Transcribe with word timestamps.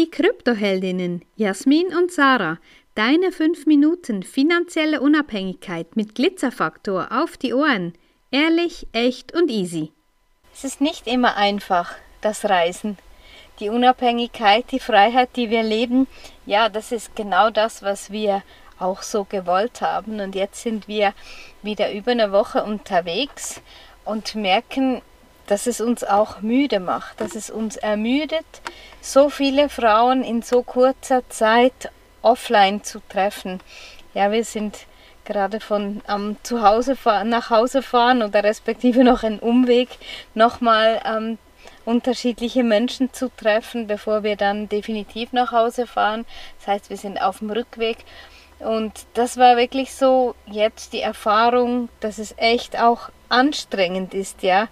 Die 0.00 0.10
Kryptoheldinnen 0.10 1.26
Jasmin 1.36 1.94
und 1.94 2.10
Sarah, 2.10 2.56
deine 2.94 3.32
5 3.32 3.66
Minuten 3.66 4.22
finanzielle 4.22 5.02
Unabhängigkeit 5.02 5.94
mit 5.94 6.14
Glitzerfaktor 6.14 7.08
auf 7.10 7.36
die 7.36 7.52
Ohren. 7.52 7.92
Ehrlich, 8.30 8.86
echt 8.92 9.34
und 9.34 9.50
easy. 9.50 9.92
Es 10.54 10.64
ist 10.64 10.80
nicht 10.80 11.06
immer 11.06 11.36
einfach, 11.36 11.96
das 12.22 12.46
Reisen. 12.46 12.96
Die 13.58 13.68
Unabhängigkeit, 13.68 14.64
die 14.72 14.80
Freiheit, 14.80 15.36
die 15.36 15.50
wir 15.50 15.62
leben, 15.62 16.06
ja, 16.46 16.70
das 16.70 16.92
ist 16.92 17.14
genau 17.14 17.50
das, 17.50 17.82
was 17.82 18.10
wir 18.10 18.42
auch 18.78 19.02
so 19.02 19.24
gewollt 19.24 19.82
haben. 19.82 20.20
Und 20.20 20.34
jetzt 20.34 20.62
sind 20.62 20.88
wir 20.88 21.12
wieder 21.60 21.92
über 21.92 22.12
eine 22.12 22.32
Woche 22.32 22.64
unterwegs 22.64 23.60
und 24.06 24.34
merken, 24.34 25.02
dass 25.50 25.66
es 25.66 25.80
uns 25.80 26.04
auch 26.04 26.42
müde 26.42 26.78
macht, 26.78 27.20
dass 27.20 27.34
es 27.34 27.50
uns 27.50 27.76
ermüdet, 27.76 28.46
so 29.00 29.30
viele 29.30 29.68
Frauen 29.68 30.22
in 30.22 30.42
so 30.42 30.62
kurzer 30.62 31.28
Zeit 31.28 31.90
offline 32.22 32.84
zu 32.84 33.00
treffen. 33.08 33.60
Ja, 34.14 34.30
wir 34.30 34.44
sind 34.44 34.86
gerade 35.24 35.58
von 35.58 36.02
am 36.06 36.36
Zuhause 36.44 36.96
nach 37.24 37.50
Hause 37.50 37.82
fahren 37.82 38.22
oder 38.22 38.44
respektive 38.44 39.02
noch 39.02 39.24
einen 39.24 39.40
Umweg 39.40 39.88
nochmal 40.34 41.00
ähm, 41.04 41.38
unterschiedliche 41.84 42.62
Menschen 42.62 43.12
zu 43.12 43.28
treffen, 43.28 43.88
bevor 43.88 44.22
wir 44.22 44.36
dann 44.36 44.68
definitiv 44.68 45.32
nach 45.32 45.50
Hause 45.50 45.88
fahren. 45.88 46.26
Das 46.58 46.68
heißt, 46.68 46.90
wir 46.90 46.96
sind 46.96 47.20
auf 47.20 47.40
dem 47.40 47.50
Rückweg. 47.50 47.98
Und 48.60 48.92
das 49.14 49.36
war 49.36 49.56
wirklich 49.56 49.94
so 49.94 50.36
jetzt 50.46 50.92
die 50.92 51.00
Erfahrung, 51.00 51.88
dass 51.98 52.18
es 52.18 52.34
echt 52.36 52.78
auch 52.78 53.10
anstrengend 53.28 54.14
ist, 54.14 54.44
ja. 54.44 54.68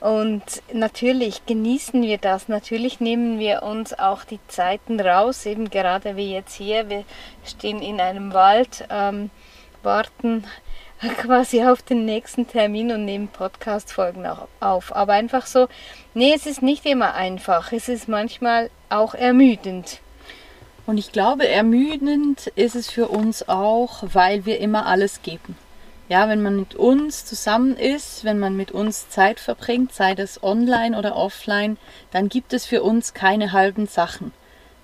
Und 0.00 0.42
natürlich 0.72 1.44
genießen 1.44 2.00
wir 2.02 2.16
das, 2.16 2.48
natürlich 2.48 3.00
nehmen 3.00 3.38
wir 3.38 3.62
uns 3.62 3.98
auch 3.98 4.24
die 4.24 4.40
Zeiten 4.48 4.98
raus, 4.98 5.44
eben 5.44 5.68
gerade 5.68 6.16
wie 6.16 6.32
jetzt 6.32 6.54
hier, 6.54 6.88
wir 6.88 7.04
stehen 7.44 7.82
in 7.82 8.00
einem 8.00 8.32
Wald, 8.32 8.86
ähm, 8.88 9.28
warten 9.82 10.44
quasi 11.18 11.62
auf 11.64 11.82
den 11.82 12.06
nächsten 12.06 12.48
Termin 12.48 12.92
und 12.92 13.04
nehmen 13.04 13.28
Podcast-Folgen 13.28 14.26
auf. 14.60 14.96
Aber 14.96 15.12
einfach 15.12 15.44
so, 15.44 15.68
nee, 16.14 16.32
es 16.34 16.46
ist 16.46 16.62
nicht 16.62 16.86
immer 16.86 17.14
einfach, 17.14 17.70
es 17.72 17.90
ist 17.90 18.08
manchmal 18.08 18.70
auch 18.88 19.12
ermüdend. 19.14 20.00
Und 20.86 20.96
ich 20.96 21.12
glaube, 21.12 21.46
ermüdend 21.46 22.46
ist 22.56 22.74
es 22.74 22.90
für 22.90 23.08
uns 23.08 23.48
auch, 23.50 24.02
weil 24.14 24.46
wir 24.46 24.60
immer 24.60 24.86
alles 24.86 25.20
geben. 25.22 25.56
Ja, 26.10 26.28
wenn 26.28 26.42
man 26.42 26.56
mit 26.56 26.74
uns 26.74 27.24
zusammen 27.24 27.76
ist, 27.76 28.24
wenn 28.24 28.40
man 28.40 28.56
mit 28.56 28.72
uns 28.72 29.08
Zeit 29.10 29.38
verbringt, 29.38 29.92
sei 29.92 30.16
das 30.16 30.42
online 30.42 30.98
oder 30.98 31.14
offline, 31.14 31.76
dann 32.10 32.28
gibt 32.28 32.52
es 32.52 32.66
für 32.66 32.82
uns 32.82 33.14
keine 33.14 33.52
halben 33.52 33.86
Sachen. 33.86 34.32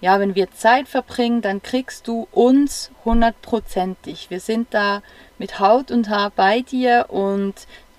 Ja, 0.00 0.20
wenn 0.20 0.36
wir 0.36 0.52
Zeit 0.52 0.86
verbringen, 0.86 1.42
dann 1.42 1.64
kriegst 1.64 2.06
du 2.06 2.28
uns 2.30 2.92
hundertprozentig. 3.04 4.30
Wir 4.30 4.38
sind 4.38 4.72
da 4.72 5.02
mit 5.36 5.58
Haut 5.58 5.90
und 5.90 6.08
Haar 6.10 6.30
bei 6.30 6.60
dir 6.60 7.06
und 7.08 7.54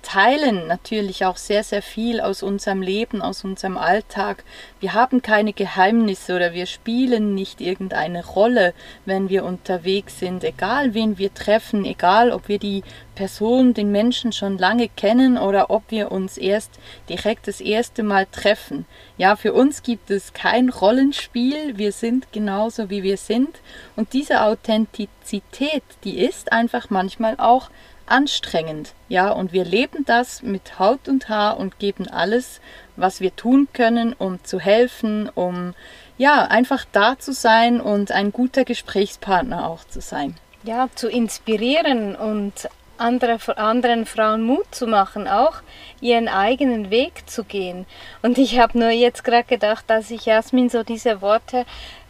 teilen 0.07 0.67
natürlich 0.67 1.25
auch 1.25 1.35
sehr, 1.35 1.65
sehr 1.65 1.81
viel 1.81 2.21
aus 2.21 2.41
unserem 2.41 2.81
Leben, 2.81 3.21
aus 3.21 3.43
unserem 3.43 3.75
Alltag. 3.75 4.45
Wir 4.79 4.93
haben 4.93 5.21
keine 5.21 5.51
Geheimnisse 5.51 6.33
oder 6.33 6.53
wir 6.53 6.65
spielen 6.65 7.35
nicht 7.35 7.59
irgendeine 7.59 8.25
Rolle, 8.25 8.73
wenn 9.03 9.27
wir 9.27 9.43
unterwegs 9.43 10.17
sind, 10.17 10.45
egal 10.45 10.93
wen 10.93 11.17
wir 11.17 11.33
treffen, 11.33 11.83
egal 11.83 12.31
ob 12.31 12.47
wir 12.47 12.57
die 12.57 12.83
Person, 13.15 13.73
den 13.73 13.91
Menschen 13.91 14.31
schon 14.31 14.57
lange 14.57 14.87
kennen 14.87 15.37
oder 15.37 15.69
ob 15.71 15.83
wir 15.89 16.09
uns 16.09 16.37
erst 16.37 16.79
direkt 17.09 17.49
das 17.49 17.59
erste 17.59 18.01
Mal 18.01 18.27
treffen. 18.27 18.85
Ja, 19.17 19.35
für 19.35 19.51
uns 19.51 19.83
gibt 19.83 20.09
es 20.09 20.31
kein 20.31 20.69
Rollenspiel, 20.69 21.77
wir 21.77 21.91
sind 21.91 22.31
genauso 22.31 22.89
wie 22.89 23.03
wir 23.03 23.17
sind 23.17 23.59
und 23.97 24.13
diese 24.13 24.43
Authentizität, 24.43 25.83
die 26.05 26.19
ist 26.19 26.53
einfach 26.53 26.89
manchmal 26.89 27.35
auch 27.39 27.69
anstrengend. 28.07 28.93
Ja, 29.09 29.31
und 29.31 29.53
wir 29.53 29.65
leben 29.65 30.05
das 30.05 30.41
mit 30.41 30.79
Haut 30.79 31.07
und 31.07 31.29
Haar 31.29 31.57
und 31.57 31.79
geben 31.79 32.07
alles, 32.07 32.61
was 32.95 33.21
wir 33.21 33.35
tun 33.35 33.67
können, 33.73 34.13
um 34.13 34.43
zu 34.43 34.59
helfen, 34.59 35.29
um 35.33 35.73
ja, 36.17 36.45
einfach 36.45 36.85
da 36.91 37.19
zu 37.19 37.31
sein 37.31 37.79
und 37.79 38.11
ein 38.11 38.31
guter 38.31 38.65
Gesprächspartner 38.65 39.67
auch 39.67 39.83
zu 39.85 40.01
sein. 40.01 40.35
Ja, 40.63 40.89
zu 40.95 41.09
inspirieren 41.09 42.15
und 42.15 42.67
andere, 42.97 43.57
anderen 43.57 44.05
Frauen 44.05 44.41
Mut 44.41 44.65
zu 44.71 44.87
machen, 44.87 45.27
auch 45.27 45.61
ihren 46.01 46.27
eigenen 46.27 46.89
Weg 46.89 47.29
zu 47.29 47.43
gehen. 47.43 47.85
Und 48.21 48.37
ich 48.37 48.59
habe 48.59 48.77
nur 48.79 48.89
jetzt 48.89 49.23
gerade 49.23 49.47
gedacht, 49.47 49.85
dass 49.87 50.09
ich 50.11 50.25
Jasmin 50.25 50.69
so 50.69 50.83
diese 50.83 51.21
Worte 51.21 51.65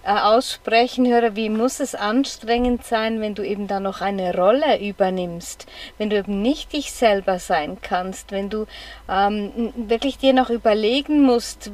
aussprechen 0.07 1.05
höre, 1.05 1.35
wie 1.35 1.49
muss 1.49 1.79
es 1.79 1.93
anstrengend 1.93 2.85
sein, 2.85 3.19
wenn 3.19 3.35
du 3.35 3.43
eben 3.43 3.67
da 3.67 3.79
noch 3.79 4.01
eine 4.01 4.35
Rolle 4.35 4.79
übernimmst, 4.79 5.67
wenn 5.97 6.09
du 6.09 6.17
eben 6.17 6.41
nicht 6.41 6.73
dich 6.73 6.91
selber 6.93 7.39
sein 7.39 7.77
kannst, 7.81 8.31
wenn 8.31 8.49
du 8.49 8.65
ähm, 9.09 9.73
wirklich 9.75 10.17
dir 10.17 10.33
noch 10.33 10.49
überlegen 10.49 11.21
musst, 11.21 11.71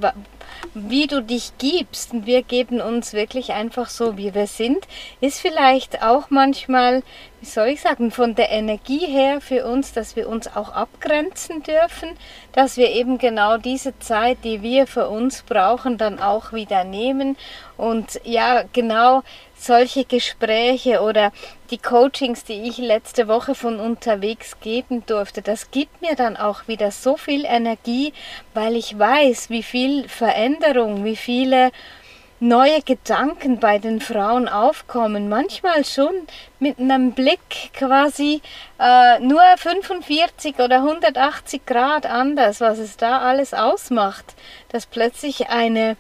wie 0.74 1.08
du 1.08 1.22
dich 1.22 1.54
gibst. 1.58 2.14
Und 2.14 2.26
wir 2.26 2.44
geben 2.44 2.82
uns 2.82 3.14
wirklich 3.14 3.54
einfach 3.54 3.90
so, 3.90 4.18
wie 4.18 4.34
wir 4.34 4.48
sind, 4.48 4.88
ist 5.22 5.40
vielleicht 5.40 6.04
auch 6.04 6.30
manchmal, 6.30 7.04
wie 7.42 7.46
soll 7.46 7.68
ich 7.68 7.82
sagen, 7.82 8.12
von 8.12 8.36
der 8.36 8.50
Energie 8.50 9.06
her 9.06 9.42
für 9.42 9.66
uns, 9.66 9.94
dass 9.94 10.16
wir 10.16 10.28
uns 10.30 10.48
auch 10.56 10.70
abgrenzen 10.70 11.64
dürfen, 11.64 12.10
dass 12.54 12.78
wir 12.78 12.92
eben 12.92 13.18
genau 13.18 13.58
diese 13.58 13.98
Zeit, 14.00 14.40
die 14.44 14.62
wir 14.62 14.88
für 14.88 15.10
uns 15.10 15.44
brauchen, 15.44 15.98
dann 15.98 16.20
auch 16.20 16.54
wieder 16.54 16.84
nehmen. 16.84 17.38
Und 17.78 18.22
ja, 18.24 18.64
genau 18.74 19.24
solche 19.64 20.06
Gespräche 20.06 21.02
oder 21.02 21.32
die 21.72 21.78
Coachings, 21.78 22.44
die 22.44 22.68
ich 22.68 22.78
letzte 22.78 23.28
Woche 23.28 23.56
von 23.56 23.80
unterwegs 23.80 24.60
geben 24.60 25.06
durfte, 25.06 25.42
das 25.42 25.72
gibt 25.72 26.02
mir 26.02 26.16
dann 26.16 26.38
auch 26.38 26.68
wieder 26.68 26.92
so 26.92 27.18
viel 27.18 27.46
Energie, 27.46 28.14
weil 28.54 28.76
ich 28.76 28.98
weiß, 28.98 29.50
wie 29.50 29.64
viel 29.64 30.08
Veränderung, 30.08 31.04
wie 31.04 31.16
viele 31.16 31.72
neue 32.44 32.82
Gedanken 32.82 33.60
bei 33.60 33.80
den 33.80 34.02
Frauen 34.02 34.50
aufkommen. 34.50 35.30
Manchmal 35.30 35.86
schon 35.86 36.14
mit 36.60 36.78
einem 36.78 37.14
Blick 37.14 37.72
quasi 37.74 38.42
äh, 38.80 39.20
nur 39.20 39.42
45 39.56 40.60
oder 40.60 40.78
180 40.78 41.66
Grad 41.66 42.06
anders, 42.06 42.60
was 42.60 42.80
es 42.80 42.98
da 42.98 43.20
alles 43.20 43.54
ausmacht, 43.54 44.36
dass 44.70 44.86
plötzlich 44.86 45.50
eine 45.50 45.96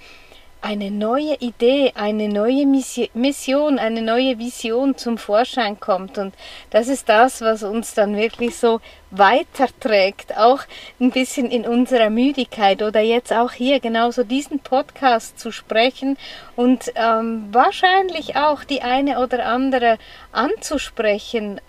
eine 0.63 0.91
neue 0.91 1.35
Idee, 1.40 1.91
eine 1.94 2.29
neue 2.29 2.66
Mission, 2.66 3.79
eine 3.79 4.01
neue 4.01 4.40
Vision 4.40 4.96
zum 4.96 5.18
Vorschein 5.18 5.78
kommt. 5.78 6.18
Und 6.18 6.34
das 6.69 6.88
ist 6.88 7.09
das, 7.09 7.41
was 7.41 7.63
uns 7.63 7.94
dann 7.94 8.16
wirklich 8.16 8.56
so 8.56 8.79
weiterträgt, 9.12 10.38
auch 10.38 10.62
ein 11.02 11.12
bisschen 11.12 11.52
in 11.52 11.68
unserer 11.68 12.09
Müdigkeit 12.09 12.81
oder 12.81 13.02
jetzt 13.02 13.34
auch 13.34 13.52
hier 13.52 13.81
genauso 13.81 14.23
diesen 14.23 14.59
Podcast 14.59 15.38
zu 15.38 15.52
sprechen 15.52 16.18
und 16.56 16.94
ähm, 16.96 17.50
wahrscheinlich 17.52 18.38
auch 18.38 18.63
die 18.63 18.81
eine 18.81 19.19
oder 19.19 19.46
andere 19.46 19.97
anzusprechen, 20.31 21.59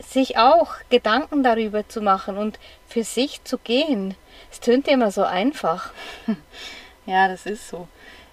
sich 0.00 0.38
auch 0.38 0.74
Gedanken 0.88 1.44
darüber 1.44 1.88
zu 1.88 2.00
machen 2.00 2.36
und 2.36 2.58
für 2.88 3.04
sich 3.04 3.44
zu 3.44 3.58
gehen. 3.58 4.16
Es 4.50 4.58
tönt 4.58 4.88
immer 4.88 5.12
so 5.12 5.22
einfach. 5.22 5.92
Ja, 7.06 7.26
das 7.26 7.46
ist 7.46 7.68
so. 7.68 7.88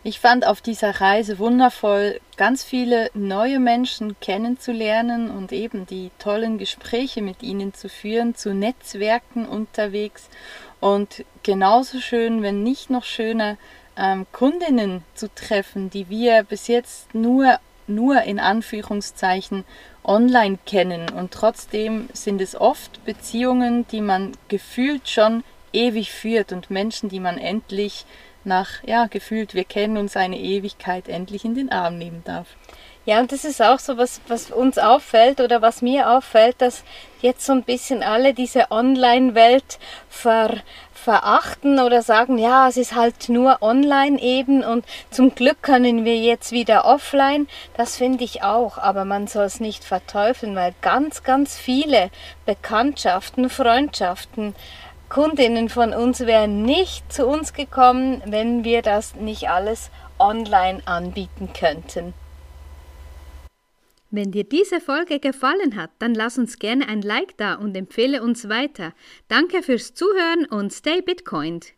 Ich 0.08 0.22
fand 0.22 0.48
auf 0.48 0.62
dieser 0.62 1.02
Reise 1.02 1.38
wundervoll, 1.38 2.22
ganz 2.38 2.64
viele 2.64 3.10
neue 3.14 3.60
Menschen 3.60 4.18
kennenzulernen 4.22 5.30
und 5.30 5.52
eben 5.52 5.86
die 5.86 6.12
tollen 6.18 6.58
Gespräche 6.58 7.22
mit 7.22 7.44
ihnen 7.44 7.74
zu 7.74 7.90
führen, 7.90 8.34
zu 8.34 8.54
Netzwerken 8.54 9.46
unterwegs 9.46 10.30
und 10.80 11.26
genauso 11.44 12.00
schön, 12.00 12.42
wenn 12.42 12.64
nicht 12.64 12.90
noch 12.90 13.04
schöner, 13.04 13.58
ähm, 13.98 14.26
Kundinnen 14.32 15.04
zu 15.14 15.28
treffen, 15.36 15.90
die 15.90 16.08
wir 16.08 16.44
bis 16.44 16.68
jetzt 16.68 17.14
nur, 17.14 17.60
nur 17.86 18.22
in 18.22 18.40
Anführungszeichen 18.40 19.66
online 20.06 20.58
kennen. 20.66 21.10
Und 21.10 21.32
trotzdem 21.32 22.08
sind 22.14 22.40
es 22.40 22.56
oft 22.56 23.04
Beziehungen, 23.04 23.86
die 23.90 24.00
man 24.00 24.38
gefühlt 24.48 25.10
schon 25.10 25.44
ewig 25.74 26.14
führt 26.14 26.54
und 26.54 26.72
Menschen, 26.72 27.10
die 27.10 27.20
man 27.20 27.38
endlich 27.38 28.06
nach, 28.48 28.84
ja, 28.84 29.06
gefühlt, 29.06 29.54
wir 29.54 29.66
kennen 29.66 29.98
uns 29.98 30.18
eine 30.18 30.40
Ewigkeit, 30.40 31.08
endlich 31.08 31.46
in 31.46 31.56
den 31.56 31.72
Arm 31.72 31.98
nehmen 31.98 32.24
darf. 32.26 32.48
Ja, 33.08 33.22
und 33.22 33.32
das 33.32 33.46
ist 33.46 33.62
auch 33.62 33.80
so, 33.80 33.98
was, 33.98 34.20
was 34.28 34.52
uns 34.52 34.78
auffällt 34.78 35.40
oder 35.40 35.62
was 35.62 35.82
mir 35.82 36.10
auffällt, 36.10 36.62
dass 36.62 36.84
jetzt 37.22 37.46
so 37.46 37.54
ein 37.54 37.64
bisschen 37.64 38.04
alle 38.04 38.34
diese 38.34 38.70
Online-Welt 38.70 39.80
ver, 40.10 40.58
verachten 40.94 41.80
oder 41.80 42.02
sagen, 42.02 42.38
ja, 42.38 42.68
es 42.68 42.76
ist 42.76 42.96
halt 42.96 43.30
nur 43.30 43.62
online 43.62 44.22
eben 44.22 44.62
und 44.62 44.84
zum 45.10 45.34
Glück 45.34 45.62
können 45.62 46.04
wir 46.04 46.18
jetzt 46.18 46.52
wieder 46.52 46.84
offline. 46.84 47.48
Das 47.78 47.96
finde 47.96 48.26
ich 48.26 48.44
auch, 48.44 48.78
aber 48.78 49.06
man 49.06 49.28
soll 49.28 49.46
es 49.46 49.62
nicht 49.62 49.86
verteufeln, 49.86 50.54
weil 50.58 50.74
ganz, 50.82 51.24
ganz 51.24 51.58
viele 51.58 52.10
Bekanntschaften, 52.46 53.50
Freundschaften, 53.50 54.54
Kundinnen 55.10 55.70
von 55.70 55.94
uns 55.94 56.20
wären 56.22 56.64
nicht 56.64 57.12
zu 57.12 57.26
uns 57.26 57.54
gekommen, 57.54 58.22
wenn 58.26 58.64
wir 58.64 58.82
das 58.82 59.16
nicht 59.16 59.50
alles 59.50 59.90
online 60.20 60.82
anbieten 60.86 61.50
könnten. 61.58 62.14
Wenn 64.10 64.32
dir 64.32 64.44
diese 64.44 64.80
Folge 64.80 65.20
gefallen 65.20 65.76
hat, 65.76 65.92
dann 66.00 66.14
lass 66.14 66.38
uns 66.38 66.60
gerne 66.60 66.88
ein 66.88 67.02
Like 67.02 67.36
da 67.38 67.56
und 67.56 67.76
empfehle 67.76 68.22
uns 68.22 68.48
weiter. 68.48 68.94
Danke 69.28 69.62
fürs 69.64 69.94
Zuhören 69.94 70.46
und 70.46 70.72
stay 70.72 71.02
Bitcoined. 71.02 71.74